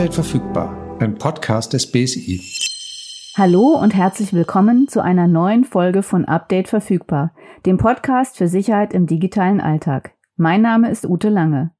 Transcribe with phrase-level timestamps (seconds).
[0.00, 2.40] Update verfügbar, ein Podcast des BSI.
[3.36, 7.34] Hallo und herzlich willkommen zu einer neuen Folge von Update verfügbar,
[7.66, 10.14] dem Podcast für Sicherheit im digitalen Alltag.
[10.36, 11.72] Mein Name ist Ute Lange.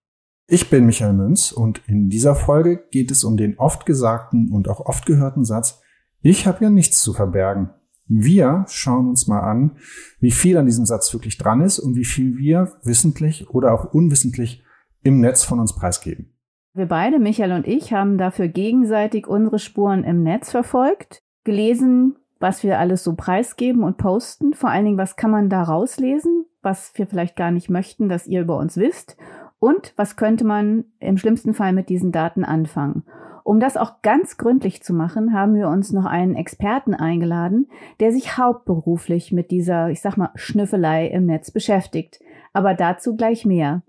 [0.46, 4.68] Ich bin Michael Münz und in dieser Folge geht es um den oft gesagten und
[4.68, 5.80] auch oft gehörten Satz,
[6.20, 7.70] ich habe ja nichts zu verbergen.
[8.06, 9.78] Wir schauen uns mal an,
[10.20, 13.94] wie viel an diesem Satz wirklich dran ist und wie viel wir wissentlich oder auch
[13.94, 14.62] unwissentlich
[15.02, 16.29] im Netz von uns preisgeben.
[16.72, 22.62] Wir beide, Michael und ich, haben dafür gegenseitig unsere Spuren im Netz verfolgt, gelesen, was
[22.62, 24.54] wir alles so preisgeben und posten.
[24.54, 28.28] Vor allen Dingen, was kann man da rauslesen, was wir vielleicht gar nicht möchten, dass
[28.28, 29.16] ihr über uns wisst.
[29.58, 33.04] Und was könnte man im schlimmsten Fall mit diesen Daten anfangen?
[33.42, 38.12] Um das auch ganz gründlich zu machen, haben wir uns noch einen Experten eingeladen, der
[38.12, 42.20] sich hauptberuflich mit dieser, ich sag mal, Schnüffelei im Netz beschäftigt.
[42.52, 43.82] Aber dazu gleich mehr.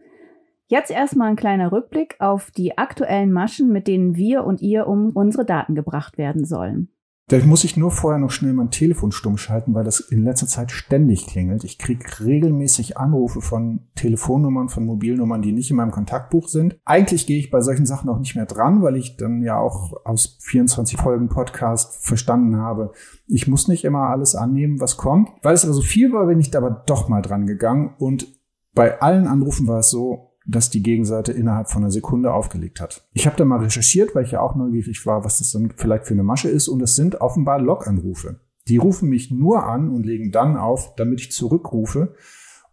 [0.71, 5.09] Jetzt erstmal ein kleiner Rückblick auf die aktuellen Maschen, mit denen wir und ihr um
[5.09, 6.87] unsere Daten gebracht werden sollen.
[7.27, 10.47] Da muss ich nur vorher noch schnell mein Telefon stumm schalten, weil das in letzter
[10.47, 11.65] Zeit ständig klingelt.
[11.65, 16.79] Ich kriege regelmäßig Anrufe von Telefonnummern, von Mobilnummern, die nicht in meinem Kontaktbuch sind.
[16.85, 19.91] Eigentlich gehe ich bei solchen Sachen auch nicht mehr dran, weil ich dann ja auch
[20.05, 22.93] aus 24 Folgen Podcast verstanden habe,
[23.27, 25.31] ich muss nicht immer alles annehmen, was kommt.
[25.41, 28.39] Weil es aber so viel war, bin ich da aber doch mal dran gegangen und
[28.73, 33.07] bei allen Anrufen war es so, dass die Gegenseite innerhalb von einer Sekunde aufgelegt hat.
[33.13, 36.05] Ich habe da mal recherchiert, weil ich ja auch neugierig war, was das dann vielleicht
[36.05, 36.67] für eine Masche ist.
[36.67, 38.39] Und es sind offenbar Log-Anrufe.
[38.67, 42.15] Die rufen mich nur an und legen dann auf, damit ich zurückrufe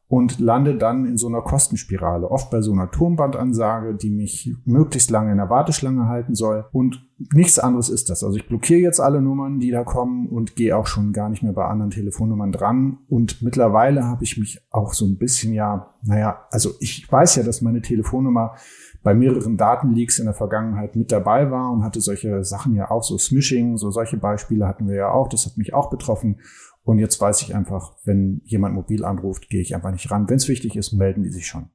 [0.09, 2.31] und lande dann in so einer Kostenspirale.
[2.31, 6.65] Oft bei so einer Turmbandansage, die mich möglichst lange in der Warteschlange halten soll.
[6.73, 8.25] Und nichts anderes ist das.
[8.25, 11.43] Also ich blockiere jetzt alle Nummern, die da kommen und gehe auch schon gar nicht
[11.43, 12.99] mehr bei anderen Telefonnummern dran.
[13.11, 17.43] Und mittlerweile habe ich mich auch so ein bisschen ja, naja, also ich weiß ja,
[17.43, 18.55] dass meine Telefonnummer
[19.03, 23.03] bei mehreren Datenleaks in der Vergangenheit mit dabei war und hatte solche Sachen ja auch,
[23.03, 25.29] so Smishing, so solche Beispiele hatten wir ja auch.
[25.29, 26.41] Das hat mich auch betroffen.
[26.89, 30.27] Und jetzt weiß ich einfach, wenn jemand mobil anruft, gehe ich einfach nicht ran.
[30.31, 31.69] Wenn es wichtig ist, melden die sich schon.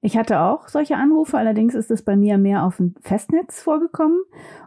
[0.00, 4.18] Ich hatte auch solche Anrufe, allerdings ist es bei mir mehr auf dem Festnetz vorgekommen.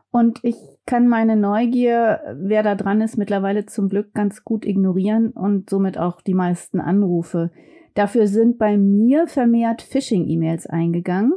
[0.10, 5.32] Und ich kann meine Neugier, wer da dran ist, mittlerweile zum Glück ganz gut ignorieren
[5.32, 7.52] und somit auch die meisten Anrufe.
[7.94, 11.34] Dafür sind bei mir vermehrt Phishing-E-Mails eingegangen.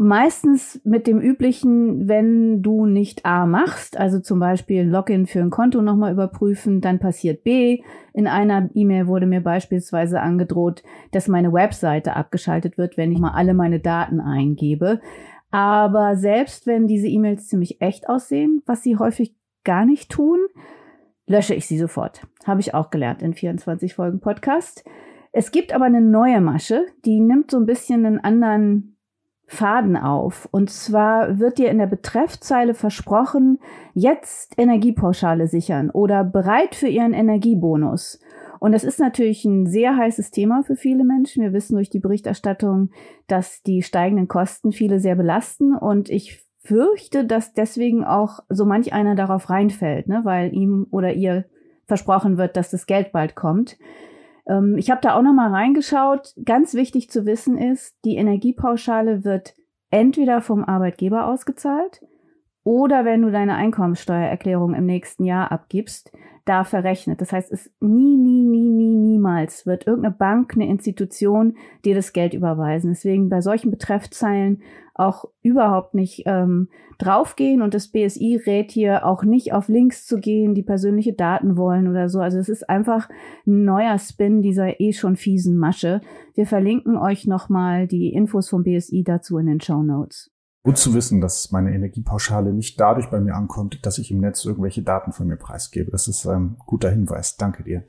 [0.00, 5.50] Meistens mit dem üblichen, wenn du nicht A machst, also zum Beispiel Login für ein
[5.50, 7.82] Konto nochmal überprüfen, dann passiert B.
[8.12, 13.32] In einer E-Mail wurde mir beispielsweise angedroht, dass meine Webseite abgeschaltet wird, wenn ich mal
[13.32, 15.00] alle meine Daten eingebe.
[15.50, 20.38] Aber selbst wenn diese E-Mails ziemlich echt aussehen, was sie häufig gar nicht tun,
[21.26, 22.24] lösche ich sie sofort.
[22.44, 24.84] Habe ich auch gelernt in 24 Folgen Podcast.
[25.32, 28.94] Es gibt aber eine neue Masche, die nimmt so ein bisschen einen anderen
[29.48, 30.46] Faden auf.
[30.52, 33.58] Und zwar wird dir in der Betreffzeile versprochen,
[33.94, 38.20] jetzt Energiepauschale sichern oder bereit für ihren Energiebonus.
[38.60, 41.42] Und das ist natürlich ein sehr heißes Thema für viele Menschen.
[41.42, 42.90] Wir wissen durch die Berichterstattung,
[43.26, 45.74] dass die steigenden Kosten viele sehr belasten.
[45.74, 50.20] Und ich fürchte, dass deswegen auch so manch einer darauf reinfällt, ne?
[50.24, 51.46] weil ihm oder ihr
[51.86, 53.78] versprochen wird, dass das Geld bald kommt.
[54.48, 56.34] Ähm, ich habe da auch noch mal reingeschaut.
[56.44, 59.54] Ganz wichtig zu wissen ist, die Energiepauschale wird
[59.90, 62.02] entweder vom Arbeitgeber ausgezahlt
[62.64, 66.12] oder wenn du deine Einkommensteuererklärung im nächsten Jahr abgibst,
[66.48, 67.20] da verrechnet.
[67.20, 72.12] Das heißt, es nie, nie, nie, nie, niemals wird irgendeine Bank, eine Institution dir das
[72.12, 72.90] Geld überweisen.
[72.90, 74.62] Deswegen bei solchen Betreffzeilen
[74.94, 80.18] auch überhaupt nicht ähm, draufgehen und das BSI rät hier auch nicht auf Links zu
[80.18, 82.20] gehen, die persönliche Daten wollen oder so.
[82.20, 83.08] Also es ist einfach
[83.46, 86.00] ein neuer Spin dieser eh schon fiesen Masche.
[86.34, 90.32] Wir verlinken euch nochmal die Infos vom BSI dazu in den Show Notes.
[90.68, 94.44] Gut zu wissen, dass meine Energiepauschale nicht dadurch bei mir ankommt, dass ich im Netz
[94.44, 95.90] irgendwelche Daten von mir preisgebe.
[95.90, 97.38] Das ist ein guter Hinweis.
[97.38, 97.84] Danke dir.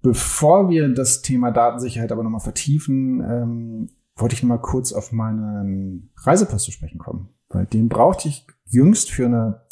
[0.00, 6.10] Bevor wir das Thema Datensicherheit aber nochmal vertiefen, ähm, wollte ich nochmal kurz auf meinen
[6.16, 7.34] Reisepass zu sprechen kommen.
[7.50, 9.66] Weil den brauchte ich jüngst für eine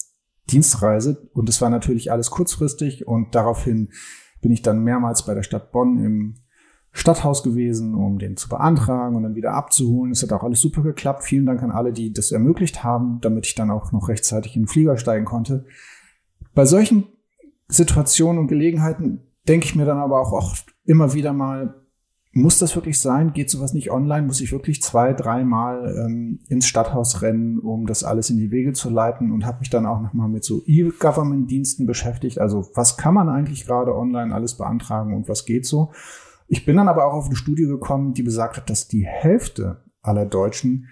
[0.50, 3.88] Dienstreise und es war natürlich alles kurzfristig und daraufhin
[4.42, 6.34] bin ich dann mehrmals bei der Stadt Bonn im
[6.92, 10.12] Stadthaus gewesen, um den zu beantragen und dann wieder abzuholen.
[10.12, 11.24] Es hat auch alles super geklappt.
[11.24, 14.62] Vielen Dank an alle, die das ermöglicht haben, damit ich dann auch noch rechtzeitig in
[14.62, 15.64] den Flieger steigen konnte.
[16.54, 17.04] Bei solchen
[17.68, 21.74] Situationen und Gelegenheiten denke ich mir dann aber auch oft immer wieder mal,
[22.32, 23.32] muss das wirklich sein?
[23.32, 24.26] Geht sowas nicht online?
[24.26, 28.72] Muss ich wirklich zwei, dreimal ähm, ins Stadthaus rennen, um das alles in die Wege
[28.72, 29.32] zu leiten?
[29.32, 32.38] Und habe mich dann auch nochmal mit so E-Government-Diensten beschäftigt.
[32.38, 35.90] Also was kann man eigentlich gerade online alles beantragen und was geht so?
[36.48, 39.84] Ich bin dann aber auch auf eine Studie gekommen, die besagt hat, dass die Hälfte
[40.02, 40.88] aller Deutschen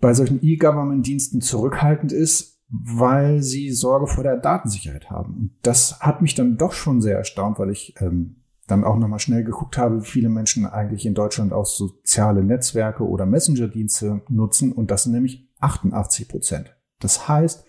[0.00, 5.34] bei solchen E-Government-Diensten zurückhaltend ist, weil sie Sorge vor der Datensicherheit haben.
[5.34, 9.18] Und das hat mich dann doch schon sehr erstaunt, weil ich ähm, dann auch nochmal
[9.18, 14.72] schnell geguckt habe, wie viele Menschen eigentlich in Deutschland auch soziale Netzwerke oder Messenger-Dienste nutzen.
[14.72, 16.74] Und das sind nämlich 88 Prozent.
[17.00, 17.64] Das heißt,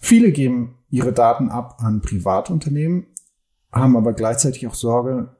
[0.00, 3.06] viele geben ihre Daten ab an Privatunternehmen,
[3.70, 5.36] haben aber gleichzeitig auch Sorge,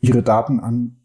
[0.00, 0.96] ihre Daten an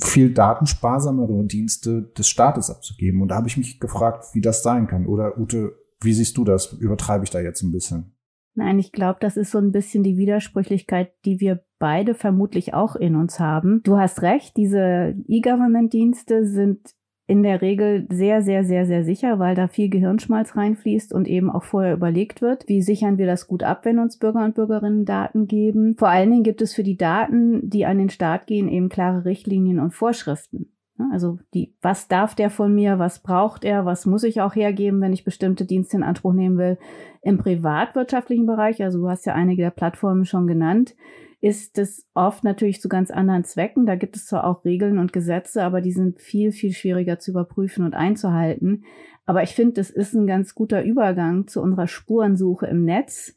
[0.00, 3.20] viel datensparsamere Dienste des Staates abzugeben.
[3.20, 5.06] Und da habe ich mich gefragt, wie das sein kann.
[5.06, 6.72] Oder Ute, wie siehst du das?
[6.72, 8.14] Übertreibe ich da jetzt ein bisschen?
[8.54, 12.96] Nein, ich glaube, das ist so ein bisschen die Widersprüchlichkeit, die wir beide vermutlich auch
[12.96, 13.82] in uns haben.
[13.84, 16.80] Du hast recht, diese E-Government-Dienste sind
[17.28, 21.50] in der Regel sehr, sehr, sehr, sehr sicher, weil da viel Gehirnschmalz reinfließt und eben
[21.50, 25.04] auch vorher überlegt wird, wie sichern wir das gut ab, wenn uns Bürger und Bürgerinnen
[25.04, 25.94] Daten geben.
[25.98, 29.26] Vor allen Dingen gibt es für die Daten, die an den Start gehen, eben klare
[29.26, 30.72] Richtlinien und Vorschriften.
[31.12, 35.02] Also die, was darf der von mir, was braucht er, was muss ich auch hergeben,
[35.02, 36.78] wenn ich bestimmte Dienste in Anspruch nehmen will.
[37.20, 40.96] Im privatwirtschaftlichen Bereich, also du hast ja einige der Plattformen schon genannt,
[41.40, 43.86] ist es oft natürlich zu ganz anderen Zwecken.
[43.86, 47.30] Da gibt es zwar auch Regeln und Gesetze, aber die sind viel, viel schwieriger zu
[47.30, 48.84] überprüfen und einzuhalten.
[49.24, 53.36] Aber ich finde, das ist ein ganz guter Übergang zu unserer Spurensuche im Netz,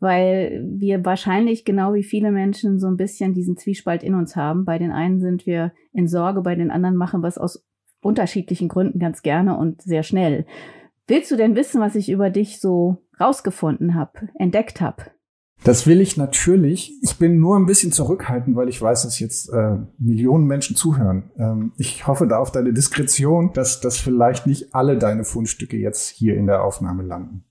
[0.00, 4.64] weil wir wahrscheinlich genau wie viele Menschen so ein bisschen diesen Zwiespalt in uns haben.
[4.64, 7.66] Bei den einen sind wir in Sorge, bei den anderen machen wir es aus
[8.00, 10.46] unterschiedlichen Gründen ganz gerne und sehr schnell.
[11.06, 15.04] Willst du denn wissen, was ich über dich so rausgefunden habe, entdeckt habe?
[15.64, 16.92] Das will ich natürlich.
[17.02, 21.30] Ich bin nur ein bisschen zurückhaltend, weil ich weiß, dass jetzt äh, Millionen Menschen zuhören.
[21.38, 26.08] Ähm, ich hoffe da auf deine Diskretion, dass, dass vielleicht nicht alle deine Fundstücke jetzt
[26.08, 27.44] hier in der Aufnahme landen.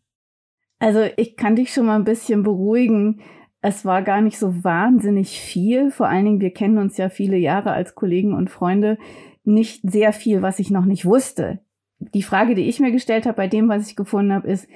[0.79, 3.21] Also ich kann dich schon mal ein bisschen beruhigen.
[3.61, 5.91] Es war gar nicht so wahnsinnig viel.
[5.91, 8.97] Vor allen Dingen, wir kennen uns ja viele Jahre als Kollegen und Freunde.
[9.43, 11.59] Nicht sehr viel, was ich noch nicht wusste.
[11.99, 14.67] Die Frage, die ich mir gestellt habe bei dem, was ich gefunden habe, ist,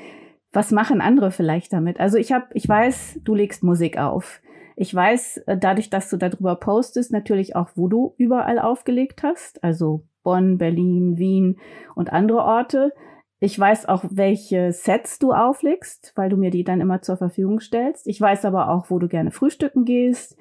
[0.56, 2.00] was machen andere vielleicht damit?
[2.00, 4.42] Also ich habe, ich weiß, du legst Musik auf.
[4.76, 9.64] Ich weiß, äh, dadurch, dass du darüber postest, natürlich auch, wo du überall aufgelegt hast.
[9.64, 11.60] Also Bonn, Berlin, Wien
[11.94, 12.94] und andere Orte.
[13.40, 17.60] Ich weiß auch, welche Sets du auflegst, weil du mir die dann immer zur Verfügung
[17.60, 18.08] stellst.
[18.08, 20.38] Ich weiß aber auch, wo du gerne frühstücken gehst,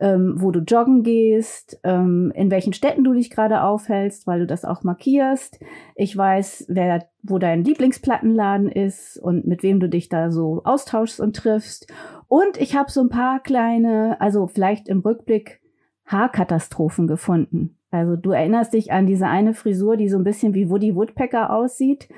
[0.00, 4.46] ähm, wo du joggen gehst, ähm, in welchen Städten du dich gerade aufhältst, weil du
[4.46, 5.58] das auch markierst.
[5.94, 11.20] Ich weiß, wer, wo dein Lieblingsplattenladen ist und mit wem du dich da so austauschst
[11.20, 11.92] und triffst.
[12.28, 15.60] Und ich habe so ein paar kleine, also vielleicht im Rückblick
[16.06, 17.76] Haarkatastrophen gefunden.
[17.90, 21.52] Also du erinnerst dich an diese eine Frisur, die so ein bisschen wie Woody Woodpecker
[21.52, 22.08] aussieht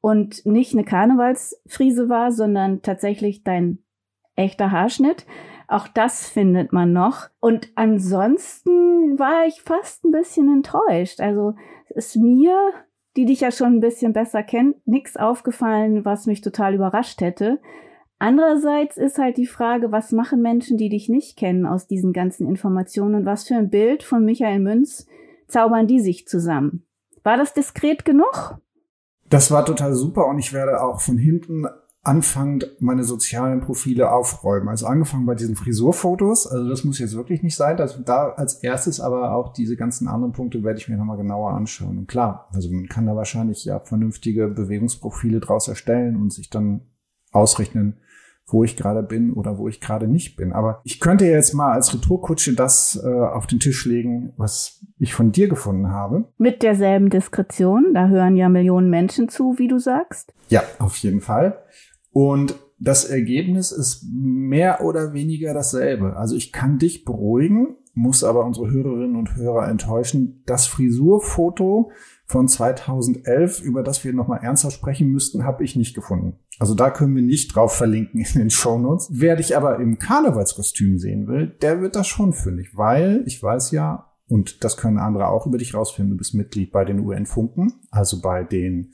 [0.00, 3.78] und nicht eine Karnevalsfriese war, sondern tatsächlich dein
[4.34, 5.26] echter Haarschnitt.
[5.70, 7.28] Auch das findet man noch.
[7.38, 11.20] Und ansonsten war ich fast ein bisschen enttäuscht.
[11.20, 11.54] Also
[11.88, 12.56] es ist mir,
[13.16, 17.60] die dich ja schon ein bisschen besser kennt, nichts aufgefallen, was mich total überrascht hätte.
[18.18, 22.48] Andererseits ist halt die Frage, was machen Menschen, die dich nicht kennen, aus diesen ganzen
[22.48, 25.06] Informationen und was für ein Bild von Michael Münz
[25.46, 26.84] zaubern die sich zusammen?
[27.22, 28.58] War das diskret genug?
[29.28, 31.66] Das war total super und ich werde auch von hinten
[32.02, 34.68] anfangend meine sozialen Profile aufräumen.
[34.68, 37.78] Also angefangen bei diesen Frisurfotos, also das muss jetzt wirklich nicht sein.
[37.78, 41.52] Also da als erstes aber auch diese ganzen anderen Punkte werde ich mir nochmal genauer
[41.52, 41.98] anschauen.
[41.98, 46.82] Und klar, also man kann da wahrscheinlich ja vernünftige Bewegungsprofile draus erstellen und sich dann
[47.32, 47.98] ausrechnen,
[48.46, 50.52] wo ich gerade bin oder wo ich gerade nicht bin.
[50.54, 55.14] Aber ich könnte jetzt mal als Retourkutsche das äh, auf den Tisch legen, was ich
[55.14, 56.24] von dir gefunden habe.
[56.38, 60.32] Mit derselben Diskretion, da hören ja Millionen Menschen zu, wie du sagst.
[60.48, 61.62] Ja, auf jeden Fall.
[62.12, 66.16] Und das Ergebnis ist mehr oder weniger dasselbe.
[66.16, 70.42] Also ich kann dich beruhigen, muss aber unsere Hörerinnen und Hörer enttäuschen.
[70.46, 71.90] Das Frisurfoto
[72.24, 76.38] von 2011, über das wir nochmal ernsthaft sprechen müssten, habe ich nicht gefunden.
[76.58, 79.08] Also da können wir nicht drauf verlinken in den Shownotes.
[79.12, 83.72] Wer dich aber im Karnevalskostüm sehen will, der wird das schon fündig, weil ich weiß
[83.72, 87.72] ja, und das können andere auch über dich rausfinden, du bist Mitglied bei den UN-Funken,
[87.90, 88.92] also bei den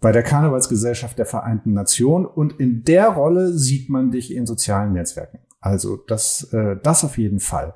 [0.00, 4.92] bei der Karnevalsgesellschaft der Vereinten Nationen und in der Rolle sieht man dich in sozialen
[4.92, 5.40] Netzwerken.
[5.60, 7.74] Also das, äh, das auf jeden Fall.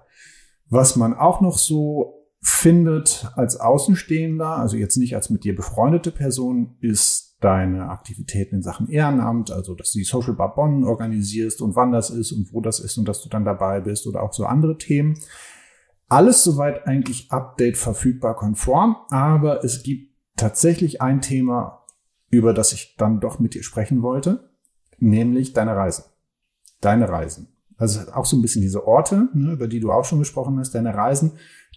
[0.69, 6.11] Was man auch noch so findet als Außenstehender, also jetzt nicht als mit dir befreundete
[6.11, 11.61] Person, ist deine Aktivitäten in Sachen Ehrenamt, also dass du die Social Bar Bonn organisierst
[11.61, 14.23] und wann das ist und wo das ist und dass du dann dabei bist oder
[14.23, 15.19] auch so andere Themen.
[16.09, 21.82] Alles soweit eigentlich Update verfügbar konform, aber es gibt tatsächlich ein Thema,
[22.33, 24.51] über das ich dann doch mit dir sprechen wollte,
[24.99, 26.05] nämlich deine Reisen.
[26.81, 27.49] Deine Reisen.
[27.77, 30.75] Also auch so ein bisschen diese Orte, ne, über die du auch schon gesprochen hast,
[30.75, 31.33] deine Reisen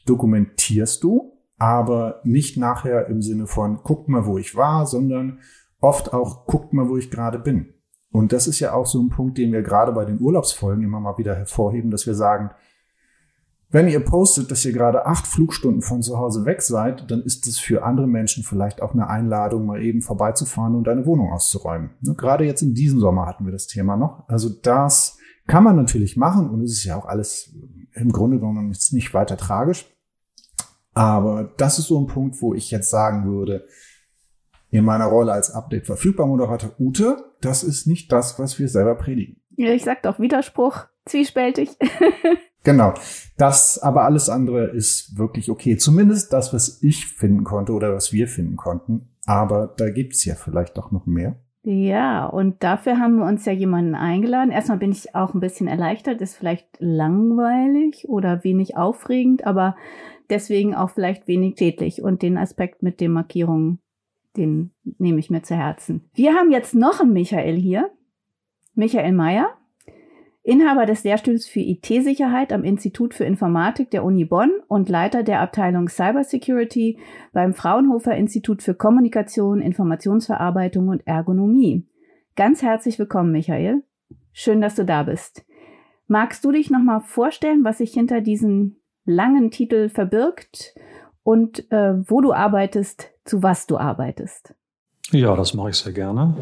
[0.07, 5.39] dokumentierst du aber nicht nachher im Sinne von guckt mal, wo ich war, sondern
[5.79, 7.73] oft auch guckt mal, wo ich gerade bin.
[8.11, 10.99] Und das ist ja auch so ein Punkt, den wir gerade bei den Urlaubsfolgen immer
[10.99, 12.51] mal wieder hervorheben, dass wir sagen,
[13.69, 17.47] wenn ihr postet, dass ihr gerade acht Flugstunden von zu Hause weg seid, dann ist
[17.47, 21.91] es für andere Menschen vielleicht auch eine Einladung, mal eben vorbeizufahren und deine Wohnung auszuräumen.
[22.01, 24.27] Ne, gerade jetzt in diesem Sommer hatten wir das Thema noch.
[24.29, 25.17] Also das
[25.47, 27.53] kann man natürlich machen und es ist ja auch alles
[27.93, 29.85] im Grunde genommen jetzt nicht weiter tragisch.
[30.93, 33.67] Aber das ist so ein Punkt, wo ich jetzt sagen würde,
[34.71, 38.95] in meiner Rolle als Update verfügbar Moderator Ute, das ist nicht das, was wir selber
[38.95, 39.41] predigen.
[39.57, 41.69] Ja, ich sag doch Widerspruch, zwiespältig.
[42.65, 42.93] genau.
[43.37, 45.77] Das, aber alles andere ist wirklich okay.
[45.77, 49.09] Zumindest das, was ich finden konnte oder was wir finden konnten.
[49.25, 51.37] Aber da gibt's ja vielleicht doch noch mehr.
[51.63, 54.51] Ja, und dafür haben wir uns ja jemanden eingeladen.
[54.51, 59.75] Erstmal bin ich auch ein bisschen erleichtert, ist vielleicht langweilig oder wenig aufregend, aber
[60.29, 62.03] deswegen auch vielleicht wenig tätlich.
[62.03, 63.79] Und den Aspekt mit den Markierungen,
[64.37, 66.07] den nehme ich mir zu Herzen.
[66.13, 67.89] Wir haben jetzt noch einen Michael hier.
[68.75, 69.54] Michael Meyer.
[70.45, 75.41] Inhaber des Lehrstuhls für IT-Sicherheit am Institut für Informatik der Uni Bonn und Leiter der
[75.41, 76.99] Abteilung Cybersecurity
[77.33, 81.87] beim Fraunhofer Institut für Kommunikation, Informationsverarbeitung und Ergonomie.
[82.35, 83.81] Ganz herzlich willkommen, Michael.
[84.33, 85.43] Schön, dass du da bist.
[86.07, 90.75] Magst du dich nochmal vorstellen, was sich hinter diesem langen Titel verbirgt
[91.23, 94.53] und äh, wo du arbeitest, zu was du arbeitest?
[95.11, 96.35] Ja, das mache ich sehr gerne.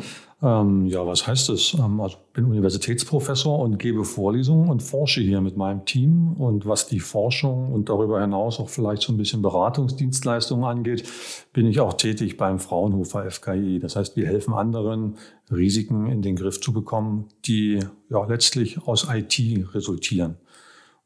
[0.43, 1.73] Ähm, ja, was heißt das?
[1.73, 6.33] Ähm, also bin Universitätsprofessor und gebe Vorlesungen und forsche hier mit meinem Team.
[6.33, 11.05] Und was die Forschung und darüber hinaus auch vielleicht so ein bisschen Beratungsdienstleistungen angeht,
[11.53, 13.79] bin ich auch tätig beim Fraunhofer FKI.
[13.79, 15.15] Das heißt, wir helfen anderen,
[15.49, 19.39] Risiken in den Griff zu bekommen, die ja letztlich aus IT
[19.73, 20.35] resultieren.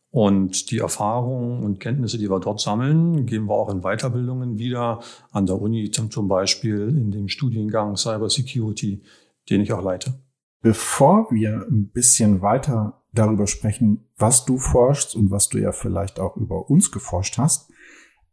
[0.10, 5.00] Und die Erfahrungen und Kenntnisse, die wir dort sammeln, geben wir auch in Weiterbildungen wieder
[5.32, 9.02] an der Uni, zum Beispiel in dem Studiengang Cyber Security
[9.50, 10.22] den ich auch leite.
[10.62, 16.20] Bevor wir ein bisschen weiter darüber sprechen, was du forschst und was du ja vielleicht
[16.20, 17.72] auch über uns geforscht hast,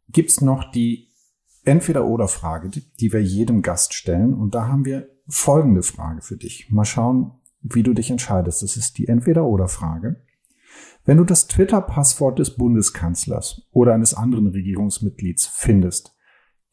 [0.09, 1.09] gibt's noch die
[1.63, 4.33] Entweder-Oder-Frage, die wir jedem Gast stellen.
[4.33, 6.69] Und da haben wir folgende Frage für dich.
[6.69, 7.31] Mal schauen,
[7.61, 8.61] wie du dich entscheidest.
[8.61, 10.21] Das ist die Entweder-Oder-Frage.
[11.05, 16.15] Wenn du das Twitter-Passwort des Bundeskanzlers oder eines anderen Regierungsmitglieds findest,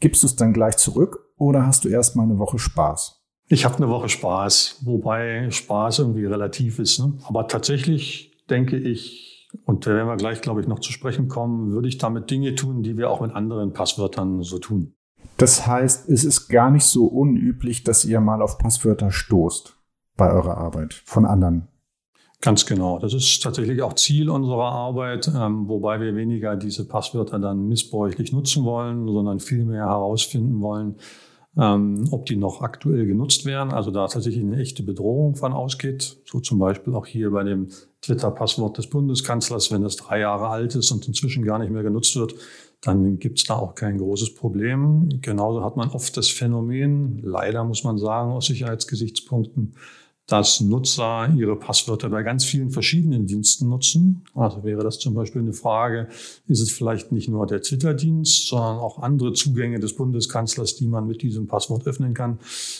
[0.00, 3.21] gibst du es dann gleich zurück oder hast du erst mal eine Woche Spaß?
[3.48, 6.98] Ich habe eine Woche Spaß, wobei Spaß irgendwie relativ ist.
[7.00, 7.14] Ne?
[7.24, 11.72] Aber tatsächlich denke ich, und da werden wir gleich, glaube ich, noch zu sprechen kommen,
[11.72, 14.94] würde ich damit Dinge tun, die wir auch mit anderen Passwörtern so tun.
[15.36, 19.76] Das heißt, es ist gar nicht so unüblich, dass ihr mal auf Passwörter stoßt
[20.16, 21.68] bei eurer Arbeit von anderen.
[22.40, 22.98] Ganz genau.
[22.98, 28.32] Das ist tatsächlich auch Ziel unserer Arbeit, ähm, wobei wir weniger diese Passwörter dann missbräuchlich
[28.32, 30.96] nutzen wollen, sondern vielmehr herausfinden wollen,
[31.58, 36.18] ähm, ob die noch aktuell genutzt werden, also da tatsächlich eine echte Bedrohung von ausgeht.
[36.24, 37.68] So zum Beispiel auch hier bei dem
[38.00, 42.16] Twitter-Passwort des Bundeskanzlers, wenn das drei Jahre alt ist und inzwischen gar nicht mehr genutzt
[42.16, 42.34] wird,
[42.80, 45.20] dann gibt es da auch kein großes Problem.
[45.20, 49.74] Genauso hat man oft das Phänomen, leider muss man sagen, aus Sicherheitsgesichtspunkten,
[50.26, 54.24] dass Nutzer ihre Passwörter bei ganz vielen verschiedenen Diensten nutzen.
[54.34, 56.08] Also wäre das zum Beispiel eine Frage,
[56.46, 61.06] ist es vielleicht nicht nur der Twitter-Dienst, sondern auch andere Zugänge des Bundeskanzlers, die man
[61.06, 62.38] mit diesem Passwort öffnen kann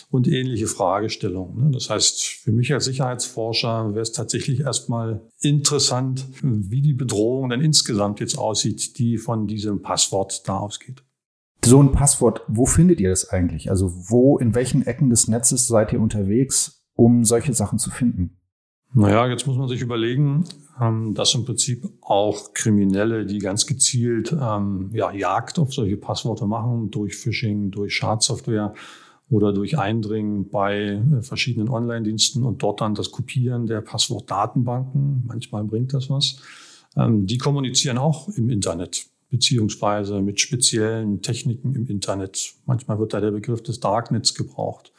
[0.09, 1.65] und ähnliche Fragestellungen.
[1.65, 1.71] Ne?
[1.71, 7.61] Das heißt, für mich als Sicherheitsforscher wäre es tatsächlich erstmal interessant, wie die Bedrohung dann
[7.61, 11.03] insgesamt jetzt aussieht, die von diesem Passwort da ausgeht.
[11.65, 13.69] So ein Passwort, wo findet ihr das eigentlich?
[13.69, 16.82] Also wo, in welchen Ecken des Netzes seid ihr unterwegs?
[16.95, 18.37] Um solche Sachen zu finden?
[18.93, 20.45] Naja, jetzt muss man sich überlegen,
[20.79, 26.45] ähm, dass im Prinzip auch Kriminelle, die ganz gezielt ähm, ja, Jagd auf solche Passworte
[26.45, 28.73] machen, durch Phishing, durch Schadsoftware
[29.29, 35.63] oder durch Eindringen bei äh, verschiedenen Online-Diensten und dort dann das Kopieren der Passwortdatenbanken, manchmal
[35.63, 36.37] bringt das was,
[36.95, 42.53] ähm, die kommunizieren auch im Internet beziehungsweise mit speziellen Techniken im Internet.
[42.67, 44.91] Manchmal wird da der Begriff des Darknets gebraucht.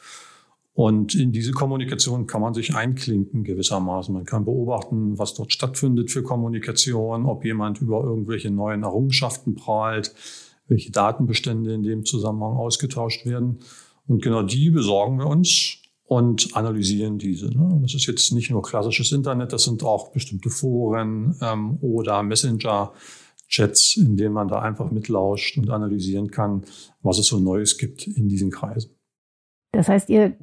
[0.75, 4.13] Und in diese Kommunikation kann man sich einklinken gewissermaßen.
[4.13, 10.13] Man kann beobachten, was dort stattfindet für Kommunikation, ob jemand über irgendwelche neuen Errungenschaften prahlt,
[10.67, 13.59] welche Datenbestände in dem Zusammenhang ausgetauscht werden.
[14.05, 17.57] Und genau die besorgen wir uns und analysieren diese.
[17.57, 17.79] Ne?
[17.81, 23.95] Das ist jetzt nicht nur klassisches Internet, das sind auch bestimmte Foren ähm, oder Messenger-Chats,
[23.95, 26.65] in denen man da einfach mitlauscht und analysieren kann,
[27.01, 28.91] was es so Neues gibt in diesen Kreisen.
[29.71, 30.37] Das heißt, ihr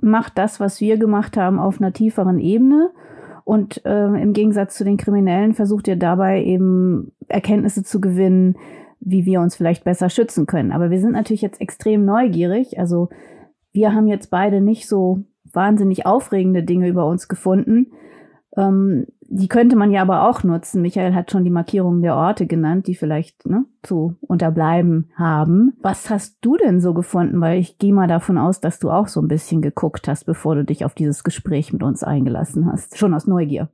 [0.00, 2.90] macht das, was wir gemacht haben, auf einer tieferen Ebene.
[3.44, 8.56] Und äh, im Gegensatz zu den Kriminellen versucht ihr dabei eben Erkenntnisse zu gewinnen,
[9.00, 10.72] wie wir uns vielleicht besser schützen können.
[10.72, 12.78] Aber wir sind natürlich jetzt extrem neugierig.
[12.78, 13.08] Also
[13.72, 17.92] wir haben jetzt beide nicht so wahnsinnig aufregende Dinge über uns gefunden.
[18.56, 20.80] Ähm, die könnte man ja aber auch nutzen.
[20.80, 25.76] Michael hat schon die Markierungen der Orte genannt, die vielleicht ne, zu unterbleiben haben.
[25.82, 27.40] Was hast du denn so gefunden?
[27.40, 30.54] Weil ich gehe mal davon aus, dass du auch so ein bisschen geguckt hast, bevor
[30.54, 32.96] du dich auf dieses Gespräch mit uns eingelassen hast.
[32.96, 33.68] Schon aus Neugier.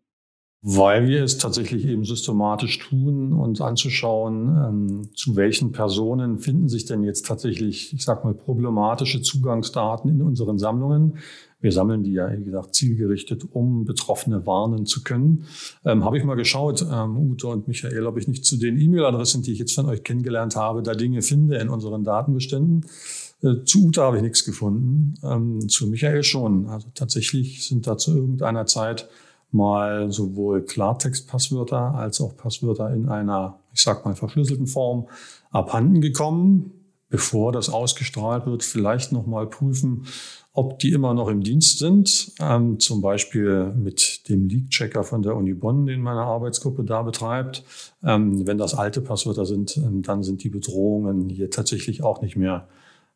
[0.67, 6.87] Weil wir es tatsächlich eben systematisch tun, uns anzuschauen, ähm, zu welchen Personen finden sich
[6.87, 11.19] denn jetzt tatsächlich, ich sag mal, problematische Zugangsdaten in unseren Sammlungen.
[11.61, 15.45] Wir sammeln die ja, wie gesagt, zielgerichtet, um Betroffene warnen zu können.
[15.85, 19.43] Ähm, habe ich mal geschaut, ähm, Ute und Michael, ob ich nicht zu den E-Mail-Adressen,
[19.43, 22.87] die ich jetzt von euch kennengelernt habe, da Dinge finde in unseren Datenbeständen.
[23.43, 26.69] Äh, zu Ute habe ich nichts gefunden, ähm, zu Michael schon.
[26.69, 29.11] Also tatsächlich sind da zu irgendeiner Zeit
[29.55, 35.07] mal sowohl Klartext-Passwörter als auch Passwörter in einer, ich sag mal, verschlüsselten Form
[35.51, 36.73] abhanden gekommen.
[37.09, 40.07] Bevor das ausgestrahlt wird, vielleicht nochmal prüfen,
[40.53, 42.33] ob die immer noch im Dienst sind.
[42.41, 47.63] Ähm, zum Beispiel mit dem Leak-Checker von der Uni Bonn, den meine Arbeitsgruppe da betreibt.
[48.03, 52.37] Ähm, wenn das alte Passwörter sind, ähm, dann sind die Bedrohungen hier tatsächlich auch nicht
[52.37, 52.67] mehr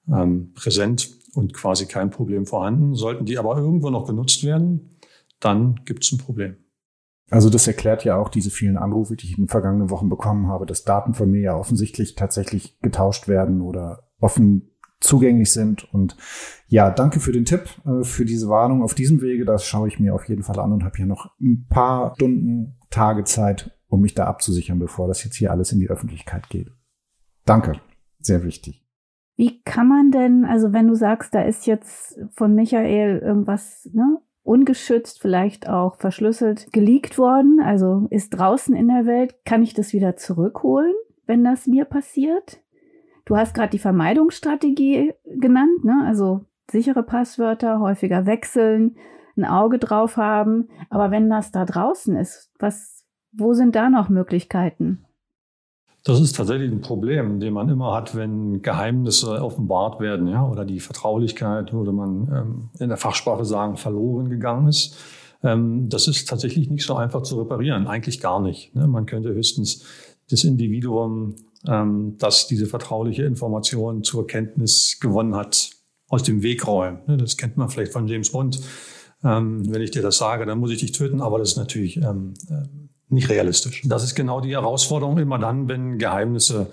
[0.09, 2.95] ähm, präsent und quasi kein Problem vorhanden.
[2.95, 4.98] Sollten die aber irgendwo noch genutzt werden,
[5.40, 6.57] dann gibt es ein Problem.
[7.30, 10.47] Also das erklärt ja auch diese vielen Anrufe, die ich in den vergangenen Wochen bekommen
[10.47, 15.92] habe, dass Daten von mir ja offensichtlich tatsächlich getauscht werden oder offen zugänglich sind.
[15.92, 16.16] Und
[16.66, 19.45] ja, danke für den Tipp, äh, für diese Warnung auf diesem Wege.
[19.45, 22.78] Das schaue ich mir auf jeden Fall an und habe hier noch ein paar Stunden,
[22.90, 26.71] Tage Zeit, um mich da abzusichern, bevor das jetzt hier alles in die Öffentlichkeit geht.
[27.45, 27.80] Danke,
[28.18, 28.85] sehr wichtig.
[29.37, 34.18] Wie kann man denn, also wenn du sagst, da ist jetzt von Michael irgendwas ne,
[34.49, 39.93] ungeschützt, vielleicht auch verschlüsselt geleakt worden, also ist draußen in der Welt, kann ich das
[39.93, 40.95] wieder zurückholen,
[41.26, 42.61] wenn das mir passiert?
[43.25, 46.03] Du hast gerade die Vermeidungsstrategie genannt, ne?
[46.07, 48.96] also sichere Passwörter, häufiger wechseln,
[49.37, 50.68] ein Auge drauf haben.
[50.90, 55.05] Aber wenn das da draußen ist, was, wo sind da noch Möglichkeiten?
[56.09, 60.64] Das ist tatsächlich ein Problem, den man immer hat, wenn Geheimnisse offenbart werden, ja, oder
[60.64, 64.97] die Vertraulichkeit, würde man ähm, in der Fachsprache sagen, verloren gegangen ist.
[65.42, 68.75] Ähm, das ist tatsächlich nicht so einfach zu reparieren, eigentlich gar nicht.
[68.75, 68.88] Ne?
[68.88, 69.85] Man könnte höchstens
[70.31, 71.35] das Individuum,
[71.66, 75.73] ähm, das diese vertrauliche Information zur Kenntnis gewonnen hat,
[76.09, 77.01] aus dem Weg räumen.
[77.07, 77.18] Ne?
[77.18, 78.62] Das kennt man vielleicht von James Bond.
[79.23, 81.99] Ähm, wenn ich dir das sage, dann muss ich dich töten, aber das ist natürlich
[81.99, 82.66] ähm, äh,
[83.11, 83.83] nicht realistisch.
[83.87, 86.71] Das ist genau die Herausforderung immer dann, wenn Geheimnisse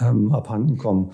[0.00, 1.12] ähm, abhanden kommen.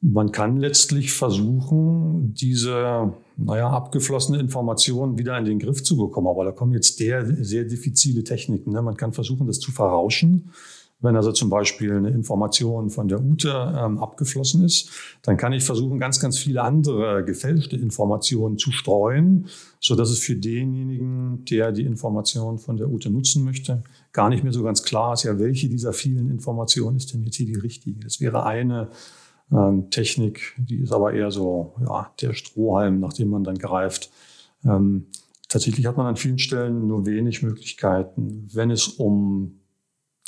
[0.00, 6.26] Man kann letztlich versuchen, diese naja, abgeflossene Informationen wieder in den Griff zu bekommen.
[6.26, 8.72] Aber da kommen jetzt sehr, sehr diffizile Techniken.
[8.72, 8.82] Ne?
[8.82, 10.50] Man kann versuchen, das zu verrauschen.
[11.02, 14.90] Wenn also zum Beispiel eine Information von der Ute ähm, abgeflossen ist,
[15.22, 19.48] dann kann ich versuchen, ganz, ganz viele andere gefälschte Informationen zu streuen,
[19.80, 24.44] so dass es für denjenigen, der die Information von der Ute nutzen möchte, gar nicht
[24.44, 27.58] mehr so ganz klar ist, ja, welche dieser vielen Informationen ist denn jetzt hier die
[27.58, 27.98] richtige?
[27.98, 28.88] Das wäre eine
[29.50, 34.10] ähm, Technik, die ist aber eher so, ja, der Strohhalm, nach dem man dann greift.
[34.64, 35.06] Ähm,
[35.48, 39.58] tatsächlich hat man an vielen Stellen nur wenig Möglichkeiten, wenn es um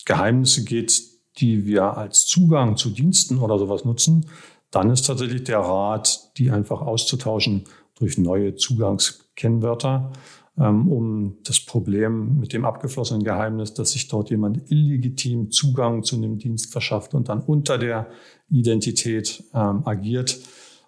[0.05, 1.03] Geheimnisse geht,
[1.39, 4.27] die wir als Zugang zu Diensten oder sowas nutzen,
[4.71, 7.65] dann ist tatsächlich der Rat, die einfach auszutauschen
[7.97, 10.13] durch neue Zugangskennwörter,
[10.59, 16.17] ähm, um das Problem mit dem abgeflossenen Geheimnis, dass sich dort jemand illegitim Zugang zu
[16.17, 18.09] einem Dienst verschafft und dann unter der
[18.49, 20.41] Identität ähm, agiert,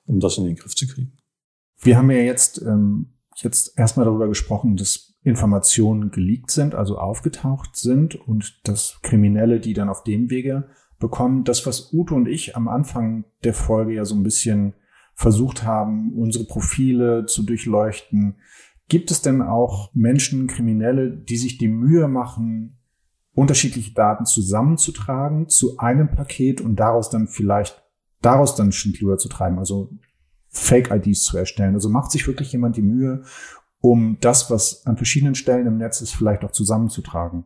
[0.07, 1.13] um das in den Griff zu kriegen.
[1.81, 7.75] Wir haben ja jetzt, ähm, jetzt erstmal darüber gesprochen, dass Informationen geleakt sind, also aufgetaucht
[7.75, 10.69] sind und dass Kriminelle, die dann auf dem Wege
[11.01, 14.75] bekommen, das, was Ute und ich am Anfang der Folge ja so ein bisschen
[15.15, 18.37] versucht haben, unsere Profile zu durchleuchten.
[18.89, 22.79] Gibt es denn auch Menschen, Kriminelle, die sich die Mühe machen,
[23.35, 27.83] unterschiedliche Daten zusammenzutragen zu einem Paket und daraus dann vielleicht
[28.23, 29.91] daraus dann Schindluder zu treiben, also
[30.51, 31.75] Fake-IDs zu erstellen.
[31.75, 33.25] Also macht sich wirklich jemand die Mühe
[33.90, 37.44] um das, was an verschiedenen Stellen im Netz ist, vielleicht auch zusammenzutragen.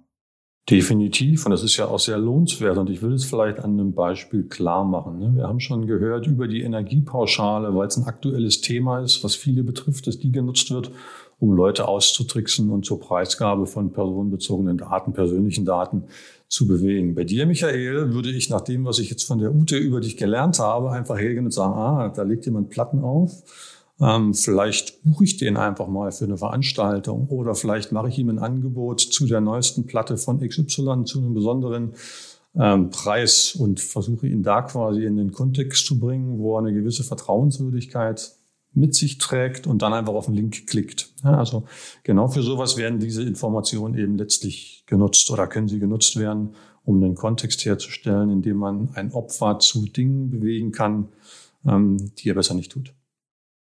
[0.70, 1.44] Definitiv.
[1.44, 2.78] Und das ist ja auch sehr lohnenswert.
[2.78, 5.18] Und ich will es vielleicht an einem Beispiel klar machen.
[5.18, 5.32] Ne?
[5.34, 9.64] Wir haben schon gehört über die Energiepauschale, weil es ein aktuelles Thema ist, was viele
[9.64, 10.90] betrifft, dass die genutzt wird,
[11.40, 16.04] um Leute auszutricksen und zur Preisgabe von personenbezogenen Daten, persönlichen Daten
[16.48, 17.14] zu bewegen.
[17.14, 20.16] Bei dir, Michael, würde ich nach dem, was ich jetzt von der Ute über dich
[20.16, 23.42] gelernt habe, einfach hergehen und sagen, ah, da legt jemand Platten auf
[24.00, 28.30] ähm, vielleicht buche ich den einfach mal für eine Veranstaltung oder vielleicht mache ich ihm
[28.30, 31.92] ein Angebot zu der neuesten Platte von XY zu einem besonderen
[32.54, 36.72] ähm, Preis und versuche ihn da quasi in den Kontext zu bringen, wo er eine
[36.72, 38.32] gewisse Vertrauenswürdigkeit
[38.72, 41.12] mit sich trägt und dann einfach auf den Link klickt.
[41.22, 41.64] Ja, also
[42.04, 47.00] genau für sowas werden diese Informationen eben letztlich genutzt oder können sie genutzt werden, um
[47.00, 51.08] den Kontext herzustellen, indem man ein Opfer zu Dingen bewegen kann,
[51.66, 52.94] ähm, die er besser nicht tut.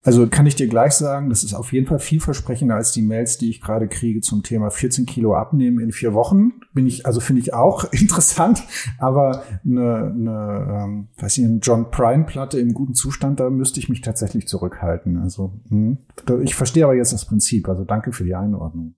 [0.04, 3.38] Also kann ich dir gleich sagen, das ist auf jeden Fall vielversprechender als die Mails,
[3.38, 6.54] die ich gerade kriege zum Thema 14 Kilo abnehmen in vier Wochen.
[6.74, 8.64] Bin ich, also finde ich auch interessant,
[9.00, 13.80] aber eine, eine ähm, weiß ich, eine John Prine Platte im guten Zustand, da müsste
[13.80, 15.18] ich mich tatsächlich zurückhalten.
[15.18, 15.98] Also mh.
[16.44, 17.68] ich verstehe aber jetzt das Prinzip.
[17.68, 18.96] Also danke für die Einordnung.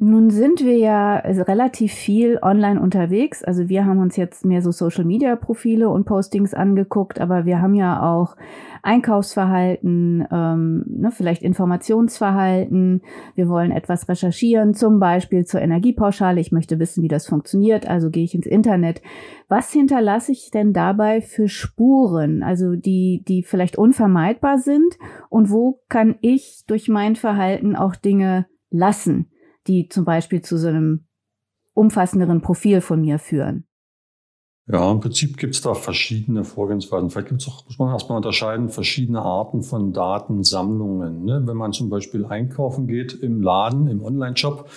[0.00, 3.42] Nun sind wir ja relativ viel online unterwegs.
[3.42, 8.08] Also wir haben uns jetzt mehr so Social-Media-Profile und Postings angeguckt, aber wir haben ja
[8.08, 8.36] auch
[8.84, 13.02] Einkaufsverhalten, ähm, ne, vielleicht Informationsverhalten.
[13.34, 16.40] Wir wollen etwas recherchieren, zum Beispiel zur Energiepauschale.
[16.40, 19.02] Ich möchte wissen, wie das funktioniert, also gehe ich ins Internet.
[19.48, 24.96] Was hinterlasse ich denn dabei für Spuren, also die, die vielleicht unvermeidbar sind?
[25.28, 29.26] Und wo kann ich durch mein Verhalten auch Dinge lassen?
[29.68, 31.06] Die zum Beispiel zu so einem
[31.74, 33.68] umfassenderen Profil von mir führen?
[34.70, 37.08] Ja, im Prinzip gibt es da verschiedene Vorgehensweisen.
[37.08, 41.24] Vielleicht gibt's auch, muss man erstmal unterscheiden, verschiedene Arten von Datensammlungen.
[41.24, 41.42] Ne?
[41.46, 44.68] Wenn man zum Beispiel einkaufen geht im Laden, im Online-Shop,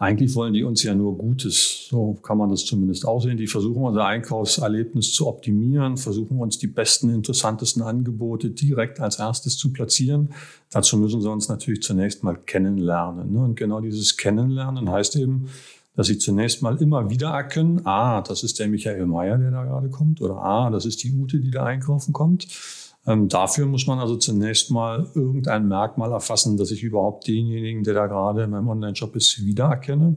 [0.00, 1.86] eigentlich wollen die uns ja nur Gutes.
[1.90, 3.36] So kann man das zumindest aussehen.
[3.36, 9.58] Die versuchen unser Einkaufserlebnis zu optimieren, versuchen uns die besten, interessantesten Angebote direkt als erstes
[9.58, 10.30] zu platzieren.
[10.70, 13.30] Dazu müssen sie uns natürlich zunächst mal kennenlernen.
[13.30, 13.40] Ne?
[13.40, 15.50] Und genau dieses Kennenlernen heißt eben,
[15.96, 19.64] dass sie zunächst mal immer wieder erkennen, ah, das ist der Michael Mayer, der da
[19.64, 22.46] gerade kommt, oder ah, das ist die Ute, die da einkaufen kommt.
[23.10, 27.94] Ähm, dafür muss man also zunächst mal irgendein Merkmal erfassen, dass ich überhaupt denjenigen, der
[27.94, 30.16] da gerade in meinem Online-Shop ist, wiedererkenne.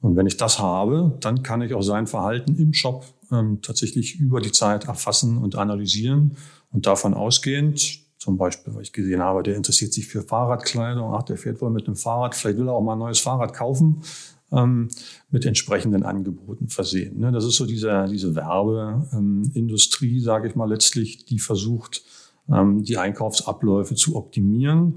[0.00, 4.18] Und wenn ich das habe, dann kann ich auch sein Verhalten im Shop ähm, tatsächlich
[4.18, 6.38] über die Zeit erfassen und analysieren
[6.72, 11.24] und davon ausgehend, zum Beispiel, weil ich gesehen habe, der interessiert sich für Fahrradkleidung, ach,
[11.24, 14.02] der fährt wohl mit einem Fahrrad, vielleicht will er auch mal ein neues Fahrrad kaufen,
[14.50, 14.88] ähm,
[15.30, 17.18] mit entsprechenden Angeboten versehen.
[17.20, 17.32] Ne?
[17.32, 22.02] Das ist so diese, diese Werbeindustrie, ähm, sage ich mal, letztlich, die versucht,
[22.50, 24.96] die Einkaufsabläufe zu optimieren.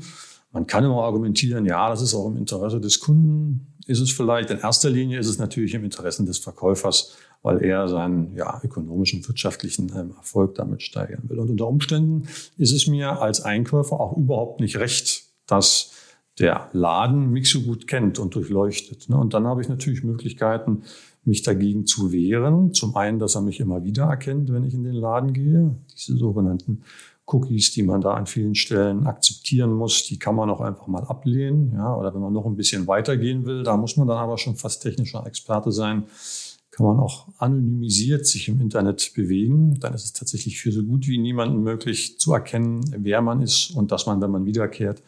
[0.51, 3.73] Man kann immer argumentieren, ja, das ist auch im Interesse des Kunden.
[3.85, 7.89] Ist es vielleicht, in erster Linie ist es natürlich im Interesse des Verkäufers, weil er
[7.89, 11.39] seinen ja, ökonomischen, wirtschaftlichen ähm, Erfolg damit steigern will.
[11.39, 15.91] Und unter Umständen ist es mir als Einkäufer auch überhaupt nicht recht, dass
[16.39, 19.09] der Laden mich so gut kennt und durchleuchtet.
[19.09, 19.17] Ne?
[19.17, 20.83] Und dann habe ich natürlich Möglichkeiten,
[21.25, 22.73] mich dagegen zu wehren.
[22.73, 25.75] Zum einen, dass er mich immer wieder erkennt, wenn ich in den Laden gehe.
[25.95, 26.83] Diese sogenannten
[27.25, 31.03] Cookies, die man da an vielen Stellen akzeptieren muss, die kann man auch einfach mal
[31.03, 31.73] ablehnen.
[31.73, 34.55] Ja, oder wenn man noch ein bisschen weitergehen will, da muss man dann aber schon
[34.55, 36.03] fast technischer Experte sein,
[36.71, 39.79] kann man auch anonymisiert sich im Internet bewegen.
[39.79, 43.71] Dann ist es tatsächlich für so gut wie niemanden möglich zu erkennen, wer man ist
[43.71, 45.03] und dass man, wenn man wiederkehrt,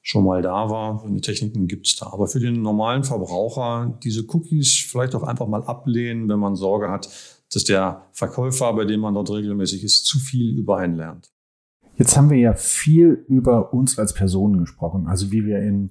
[0.00, 1.02] schon mal da war.
[1.04, 2.06] Und Techniken gibt es da.
[2.06, 6.88] Aber für den normalen Verbraucher diese Cookies vielleicht auch einfach mal ablehnen, wenn man Sorge
[6.88, 7.10] hat,
[7.52, 11.30] dass der Verkäufer, bei dem man dort regelmäßig ist, zu viel über einen lernt.
[11.98, 15.90] Jetzt haben wir ja viel über uns als Personen gesprochen, also wie wir in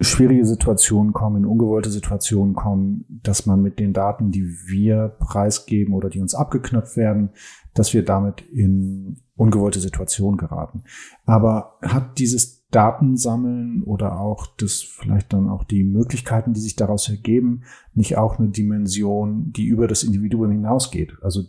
[0.00, 5.94] schwierige Situationen kommen, in ungewollte Situationen kommen, dass man mit den Daten, die wir preisgeben
[5.94, 7.30] oder die uns abgeknöpft werden,
[7.74, 10.82] dass wir damit in ungewollte Situationen geraten.
[11.24, 17.08] Aber hat dieses Datensammeln oder auch das vielleicht dann auch die Möglichkeiten, die sich daraus
[17.08, 17.62] ergeben,
[17.94, 21.12] nicht auch eine Dimension, die über das Individuum hinausgeht?
[21.22, 21.44] Also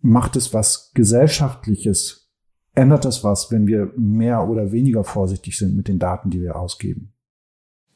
[0.00, 2.27] macht es was Gesellschaftliches
[2.78, 6.54] Ändert das was, wenn wir mehr oder weniger vorsichtig sind mit den Daten, die wir
[6.54, 7.12] ausgeben?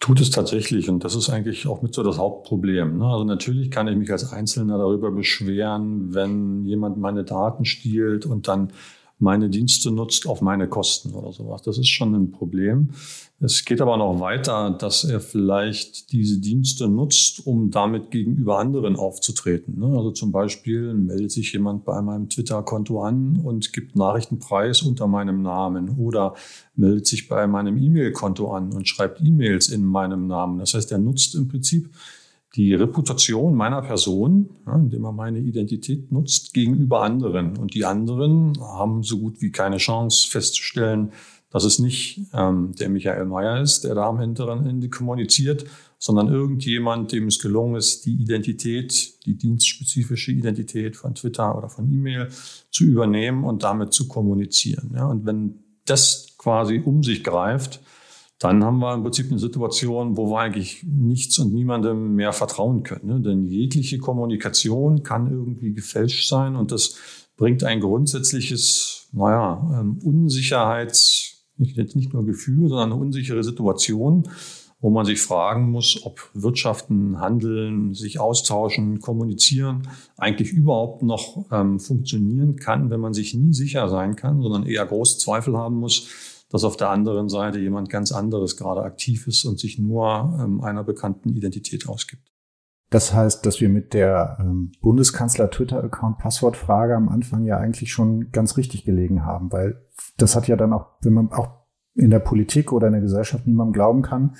[0.01, 2.99] Tut es tatsächlich und das ist eigentlich auch mit so das Hauptproblem.
[2.99, 3.07] Ne?
[3.07, 8.49] Also natürlich kann ich mich als Einzelner darüber beschweren, wenn jemand meine Daten stiehlt und
[8.49, 8.73] dann
[9.23, 11.63] meine Dienste nutzt auf meine Kosten oder sowas.
[11.63, 12.91] Das ist schon ein Problem.
[13.41, 18.97] Es geht aber noch weiter, dass er vielleicht diese Dienste nutzt, um damit gegenüber anderen
[18.97, 19.79] aufzutreten.
[19.79, 19.87] Ne?
[19.87, 25.43] Also zum Beispiel meldet sich jemand bei meinem Twitter-Konto an und gibt Nachrichtenpreis unter meinem
[25.43, 26.35] Namen oder
[26.77, 30.59] meldet sich bei meinem E-Mail-Konto an und schreibt E-Mails in meinem Namen.
[30.59, 31.91] Das heißt, er nutzt im Prinzip
[32.55, 37.57] die Reputation meiner Person, ja, indem er meine Identität nutzt, gegenüber anderen.
[37.57, 41.13] Und die anderen haben so gut wie keine Chance festzustellen,
[41.51, 45.67] dass es nicht ähm, der Michael Mayer ist, der da am hinteren Ende kommuniziert,
[45.99, 51.91] sondern irgendjemand, dem es gelungen ist, die Identität, die dienstspezifische Identität von Twitter oder von
[51.93, 52.29] E-Mail
[52.71, 54.93] zu übernehmen und damit zu kommunizieren.
[54.95, 57.81] Ja, und wenn das quasi um sich greift,
[58.43, 62.83] dann haben wir im Prinzip eine Situation, wo wir eigentlich nichts und niemandem mehr vertrauen
[62.83, 63.07] können.
[63.07, 63.21] Ne?
[63.21, 66.97] Denn jegliche Kommunikation kann irgendwie gefälscht sein und das
[67.37, 74.29] bringt ein grundsätzliches, naja, ähm, Unsicherheits, nicht, nicht nur Gefühl, sondern eine unsichere Situation,
[74.81, 81.79] wo man sich fragen muss, ob Wirtschaften, Handeln, sich austauschen, kommunizieren eigentlich überhaupt noch ähm,
[81.79, 86.09] funktionieren kann, wenn man sich nie sicher sein kann, sondern eher große Zweifel haben muss,
[86.53, 90.61] dass auf der anderen Seite jemand ganz anderes gerade aktiv ist und sich nur ähm,
[90.61, 92.31] einer bekannten Identität ausgibt.
[92.91, 98.31] Das heißt, dass wir mit der ähm, Bundeskanzler Twitter-Account Passwortfrage am Anfang ja eigentlich schon
[98.33, 99.83] ganz richtig gelegen haben, weil
[100.19, 101.63] das hat ja dann auch, wenn man auch
[101.95, 104.37] in der Politik oder in der Gesellschaft niemandem glauben kann,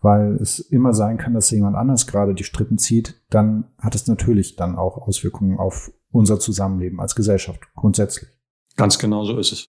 [0.00, 4.08] weil es immer sein kann, dass jemand anders gerade die Strippen zieht, dann hat es
[4.08, 8.30] natürlich dann auch Auswirkungen auf unser Zusammenleben als Gesellschaft grundsätzlich.
[8.76, 9.66] Ganz genau so ist es.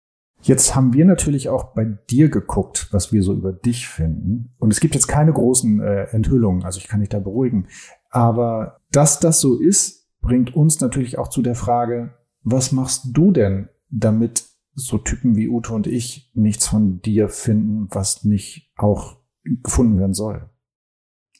[0.41, 4.53] Jetzt haben wir natürlich auch bei dir geguckt, was wir so über dich finden.
[4.59, 7.67] Und es gibt jetzt keine großen äh, Enthüllungen, also ich kann dich da beruhigen.
[8.09, 13.31] Aber dass das so ist, bringt uns natürlich auch zu der Frage, was machst du
[13.31, 19.17] denn, damit so Typen wie Ute und ich nichts von dir finden, was nicht auch
[19.63, 20.49] gefunden werden soll?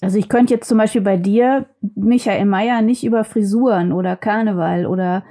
[0.01, 4.86] Also ich könnte jetzt zum Beispiel bei dir, Michael Mayer, nicht über Frisuren oder Karneval
[4.86, 5.23] oder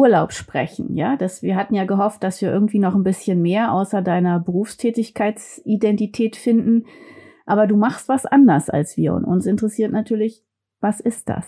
[0.00, 1.16] Urlaub sprechen, ja.
[1.16, 6.36] Das, wir hatten ja gehofft, dass wir irgendwie noch ein bisschen mehr außer deiner Berufstätigkeitsidentität
[6.36, 6.86] finden.
[7.44, 10.42] Aber du machst was anders als wir und uns interessiert natürlich,
[10.80, 11.44] was ist das?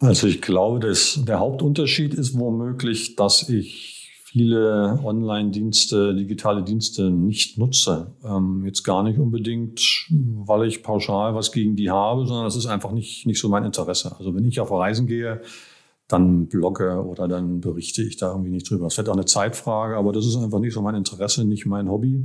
[0.00, 7.56] Also ich glaube, dass der Hauptunterschied ist womöglich, dass ich viele Online-Dienste, digitale Dienste nicht
[7.56, 8.14] nutze.
[8.22, 9.80] Ähm, jetzt gar nicht unbedingt,
[10.10, 13.64] weil ich pauschal was gegen die habe, sondern das ist einfach nicht, nicht so mein
[13.64, 14.14] Interesse.
[14.18, 15.40] Also wenn ich auf Reisen gehe,
[16.12, 18.84] dann blogge oder dann berichte ich da irgendwie nicht drüber.
[18.84, 21.90] Das wird auch eine Zeitfrage, aber das ist einfach nicht so mein Interesse, nicht mein
[21.90, 22.22] Hobby.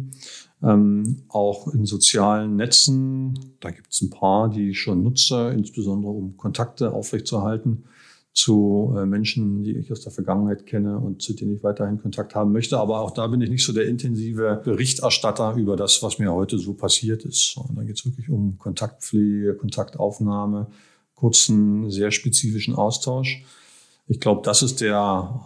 [0.62, 6.12] Ähm, auch in sozialen Netzen, da gibt es ein paar, die ich schon nutze, insbesondere
[6.12, 7.86] um Kontakte aufrechtzuerhalten
[8.34, 12.36] zu äh, Menschen, die ich aus der Vergangenheit kenne und zu denen ich weiterhin Kontakt
[12.36, 12.78] haben möchte.
[12.78, 16.60] Aber auch da bin ich nicht so der intensive Berichterstatter über das, was mir heute
[16.60, 17.58] so passiert ist.
[17.58, 20.68] Und da geht es wirklich um Kontaktpflege, Kontaktaufnahme,
[21.16, 23.44] kurzen, sehr spezifischen Austausch.
[24.10, 24.98] Ich glaube, das ist der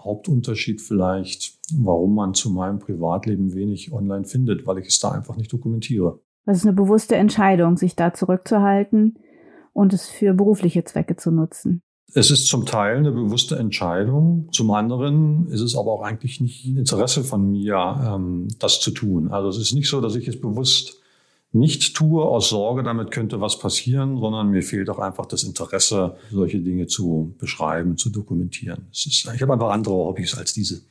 [0.03, 5.35] Hauptunterschied vielleicht, warum man zu meinem Privatleben wenig online findet, weil ich es da einfach
[5.35, 6.19] nicht dokumentiere.
[6.45, 9.17] Das ist eine bewusste Entscheidung, sich da zurückzuhalten
[9.73, 11.81] und es für berufliche Zwecke zu nutzen.
[12.13, 14.49] Es ist zum Teil eine bewusste Entscheidung.
[14.51, 18.91] Zum anderen ist es aber auch eigentlich nicht ein Interesse von mir, ähm, das zu
[18.91, 19.31] tun.
[19.31, 21.00] Also es ist nicht so, dass ich es bewusst
[21.53, 26.15] nicht tue aus Sorge, damit könnte was passieren, sondern mir fehlt auch einfach das Interesse,
[26.31, 28.87] solche Dinge zu beschreiben, zu dokumentieren.
[28.91, 30.81] Ist, ich habe einfach andere Hobbys als diese.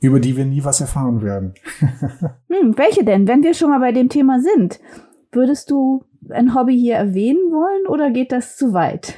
[0.00, 1.54] Über die wir nie was erfahren werden.
[2.48, 3.28] hm, welche denn?
[3.28, 4.80] Wenn wir schon mal bei dem Thema sind,
[5.30, 9.14] würdest du ein Hobby hier erwähnen wollen oder geht das zu weit?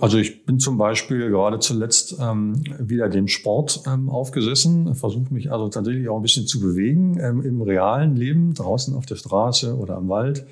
[0.00, 5.52] Also ich bin zum Beispiel gerade zuletzt ähm, wieder dem Sport ähm, aufgesessen, versuche mich
[5.52, 9.76] also tatsächlich auch ein bisschen zu bewegen ähm, im realen Leben, draußen auf der Straße
[9.76, 10.46] oder am Wald.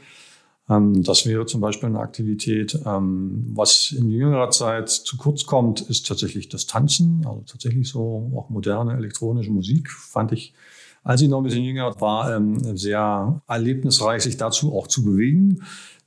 [0.71, 2.79] Ähm, das wäre zum Beispiel eine Aktivität.
[2.87, 7.25] Ähm, was in jüngerer Zeit zu kurz kommt, ist tatsächlich das Tanzen.
[7.27, 10.55] Also tatsächlich so auch moderne elektronische Musik fand ich,
[11.03, 15.63] als ich noch ein bisschen jünger war, ähm, sehr erlebnisreich, sich dazu auch zu bewegen.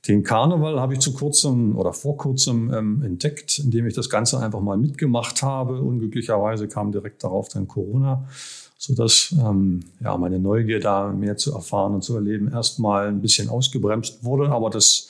[0.06, 4.38] Den Karneval habe ich zu kurzem oder vor kurzem ähm, entdeckt, indem ich das Ganze
[4.38, 5.80] einfach mal mitgemacht habe.
[5.80, 8.28] Unglücklicherweise kam direkt darauf dann Corona,
[8.76, 13.48] sodass ähm, ja, meine Neugier da mehr zu erfahren und zu erleben erstmal ein bisschen
[13.48, 14.50] ausgebremst wurde.
[14.50, 15.08] Aber das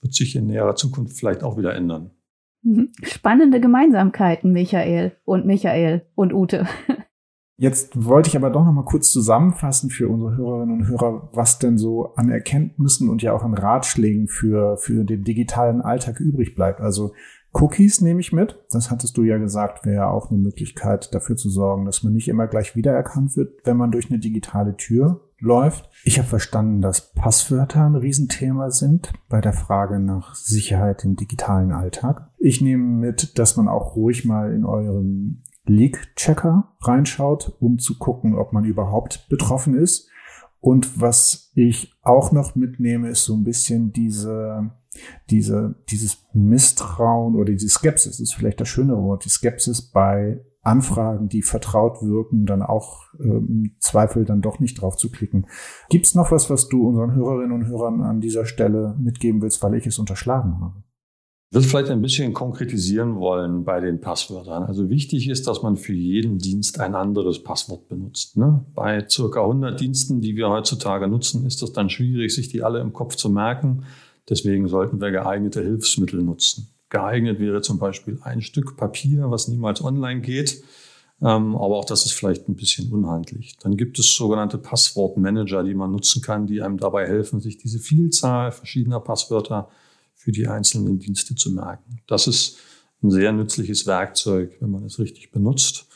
[0.00, 2.10] wird sich in näherer Zukunft vielleicht auch wieder ändern.
[2.62, 2.90] Mhm.
[3.02, 6.66] Spannende Gemeinsamkeiten, Michael und Michael und Ute.
[7.62, 11.60] Jetzt wollte ich aber doch noch mal kurz zusammenfassen für unsere Hörerinnen und Hörer, was
[11.60, 16.56] denn so an Erkenntnissen und ja auch an Ratschlägen für, für den digitalen Alltag übrig
[16.56, 16.80] bleibt.
[16.80, 17.12] Also
[17.52, 18.58] Cookies nehme ich mit.
[18.72, 22.26] Das hattest du ja gesagt, wäre auch eine Möglichkeit dafür zu sorgen, dass man nicht
[22.26, 25.88] immer gleich wiedererkannt wird, wenn man durch eine digitale Tür läuft.
[26.02, 31.70] Ich habe verstanden, dass Passwörter ein Riesenthema sind bei der Frage nach Sicherheit im digitalen
[31.70, 32.28] Alltag.
[32.38, 34.64] Ich nehme mit, dass man auch ruhig mal in
[35.66, 40.08] eurem Leak-Checker reinschaut, um zu gucken, ob man überhaupt betroffen ist.
[40.60, 44.70] Und was ich auch noch mitnehme, ist so ein bisschen diese,
[45.28, 51.28] diese, dieses Misstrauen oder die Skepsis, ist vielleicht das schönere Wort, die Skepsis bei Anfragen,
[51.28, 55.48] die vertraut wirken, dann auch äh, im Zweifel dann doch nicht drauf zu klicken.
[55.88, 59.74] Gibt's noch was, was du unseren Hörerinnen und Hörern an dieser Stelle mitgeben willst, weil
[59.74, 60.84] ich es unterschlagen habe?
[61.52, 64.62] Würde vielleicht ein bisschen konkretisieren wollen bei den Passwörtern.
[64.62, 68.38] Also wichtig ist, dass man für jeden Dienst ein anderes Passwort benutzt.
[68.38, 68.64] Ne?
[68.74, 72.80] Bei circa 100 Diensten, die wir heutzutage nutzen, ist es dann schwierig, sich die alle
[72.80, 73.84] im Kopf zu merken.
[74.30, 76.68] Deswegen sollten wir geeignete Hilfsmittel nutzen.
[76.88, 80.62] Geeignet wäre zum Beispiel ein Stück Papier, was niemals online geht.
[81.20, 83.56] Ähm, aber auch das ist vielleicht ein bisschen unhandlich.
[83.60, 87.78] Dann gibt es sogenannte Passwortmanager, die man nutzen kann, die einem dabei helfen, sich diese
[87.78, 89.68] Vielzahl verschiedener Passwörter
[90.22, 92.00] für die einzelnen Dienste zu merken.
[92.06, 92.58] Das ist
[93.02, 95.88] ein sehr nützliches Werkzeug, wenn man es richtig benutzt.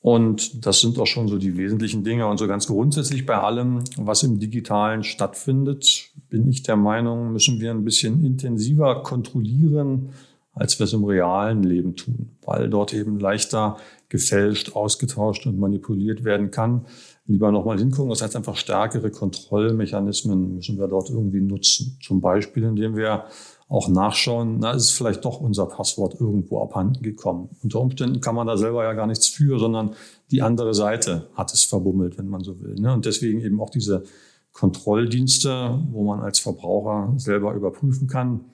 [0.00, 2.26] Und das sind auch schon so die wesentlichen Dinge.
[2.26, 7.60] Und so ganz grundsätzlich bei allem, was im Digitalen stattfindet, bin ich der Meinung, müssen
[7.60, 10.10] wir ein bisschen intensiver kontrollieren,
[10.52, 13.76] als wir es im realen Leben tun, weil dort eben leichter
[14.08, 16.86] gefälscht, ausgetauscht und manipuliert werden kann.
[17.28, 21.98] Lieber nochmal hingucken, das heißt einfach stärkere Kontrollmechanismen müssen wir dort irgendwie nutzen.
[22.00, 23.24] Zum Beispiel, indem wir
[23.68, 27.50] auch nachschauen, na, ist vielleicht doch unser Passwort irgendwo abhanden gekommen.
[27.64, 29.94] Unter Umständen kann man da selber ja gar nichts für, sondern
[30.30, 32.76] die andere Seite hat es verbummelt, wenn man so will.
[32.76, 32.92] Ne?
[32.92, 34.04] Und deswegen eben auch diese
[34.52, 38.44] Kontrolldienste, wo man als Verbraucher selber überprüfen kann,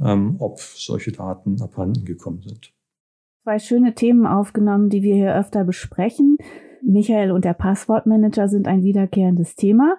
[0.00, 2.72] ähm, ob solche Daten abhanden gekommen sind.
[3.44, 6.36] Zwei schöne Themen aufgenommen, die wir hier öfter besprechen.
[6.88, 9.96] Michael und der Passwortmanager sind ein wiederkehrendes Thema.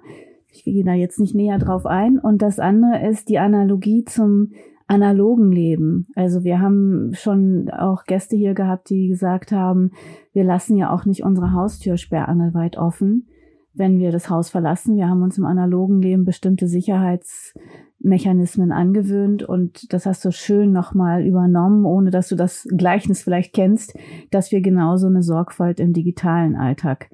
[0.51, 2.17] Ich gehe da jetzt nicht näher drauf ein.
[2.17, 4.53] Und das andere ist die Analogie zum
[4.87, 6.07] analogen Leben.
[6.15, 9.91] Also wir haben schon auch Gäste hier gehabt, die gesagt haben,
[10.33, 13.27] wir lassen ja auch nicht unsere Haustür sperrangelweit offen,
[13.75, 14.97] wenn wir das Haus verlassen.
[14.97, 17.53] Wir haben uns im analogen Leben bestimmte Sicherheits
[17.99, 23.53] Mechanismen angewöhnt und das hast du schön nochmal übernommen, ohne dass du das Gleichnis vielleicht
[23.53, 23.93] kennst,
[24.31, 27.09] dass wir genauso eine Sorgfalt im digitalen Alltag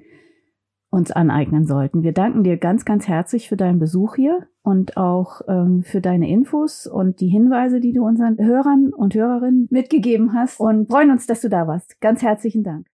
[0.90, 2.02] uns aneignen sollten.
[2.02, 6.28] Wir danken dir ganz, ganz herzlich für deinen Besuch hier und auch ähm, für deine
[6.28, 11.26] Infos und die Hinweise, die du unseren Hörern und Hörerinnen mitgegeben hast und freuen uns,
[11.26, 12.00] dass du da warst.
[12.00, 12.86] Ganz herzlichen Dank.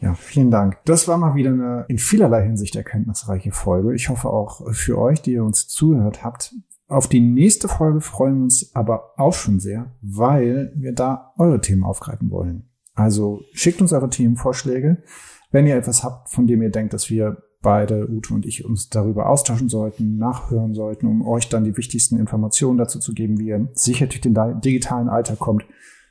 [0.00, 0.78] Ja, vielen Dank.
[0.86, 3.94] Das war mal wieder eine in vielerlei Hinsicht erkenntnisreiche Folge.
[3.94, 6.54] Ich hoffe auch für euch, die ihr uns zugehört habt,
[6.90, 11.60] auf die nächste Folge freuen wir uns aber auch schon sehr, weil wir da eure
[11.60, 12.68] Themen aufgreifen wollen.
[12.94, 15.02] Also schickt uns eure Themenvorschläge.
[15.50, 18.88] Wenn ihr etwas habt, von dem ihr denkt, dass wir beide, Ute und ich, uns
[18.88, 23.48] darüber austauschen sollten, nachhören sollten, um euch dann die wichtigsten Informationen dazu zu geben, wie
[23.48, 25.64] ihr sicher durch den digitalen Alltag kommt,